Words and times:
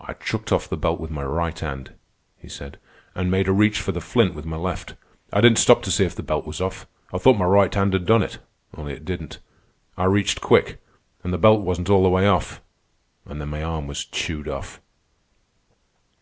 "I 0.00 0.14
chucked 0.14 0.50
off 0.50 0.66
the 0.66 0.78
belt 0.78 0.98
with 0.98 1.10
my 1.10 1.22
right 1.22 1.58
hand," 1.58 1.92
he 2.38 2.48
said, 2.48 2.78
"an' 3.14 3.28
made 3.28 3.48
a 3.48 3.52
reach 3.52 3.82
for 3.82 3.92
the 3.92 4.00
flint 4.00 4.32
with 4.34 4.46
my 4.46 4.56
left. 4.56 4.94
I 5.30 5.42
didn't 5.42 5.58
stop 5.58 5.82
to 5.82 5.90
see 5.90 6.06
if 6.06 6.14
the 6.14 6.22
belt 6.22 6.46
was 6.46 6.62
off. 6.62 6.86
I 7.12 7.18
thought 7.18 7.36
my 7.36 7.44
right 7.44 7.74
hand 7.74 7.92
had 7.92 8.06
done 8.06 8.22
it—only 8.22 8.94
it 8.94 9.04
didn't. 9.04 9.40
I 9.98 10.04
reached 10.06 10.40
quick, 10.40 10.80
and 11.22 11.34
the 11.34 11.36
belt 11.36 11.60
wasn't 11.60 11.90
all 11.90 12.02
the 12.04 12.08
way 12.08 12.26
off. 12.26 12.62
And 13.26 13.42
then 13.42 13.50
my 13.50 13.62
arm 13.62 13.86
was 13.86 14.06
chewed 14.06 14.48
off." 14.48 14.80